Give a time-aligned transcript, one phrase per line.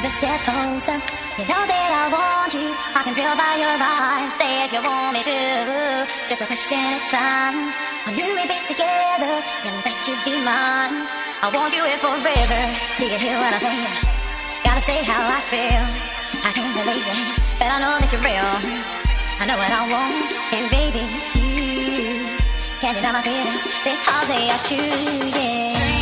[0.00, 0.98] closer.
[1.38, 2.68] You know that I want you.
[2.92, 6.04] I can tell by your eyes that you want me to.
[6.28, 7.72] Just a question of time.
[8.04, 11.08] I knew we'd be together and that you'd be mine.
[11.40, 12.62] I want you here forever.
[13.00, 13.94] Do you hear what I'm saying?
[14.64, 15.84] Gotta say how I feel.
[16.44, 17.20] I can't believe it,
[17.58, 18.52] but I know that you're real.
[19.40, 22.24] I know what I want, and baby, it's you.
[22.80, 25.95] Can't deny my feelings because they are true, yeah.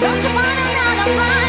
[0.00, 1.39] Don't you find out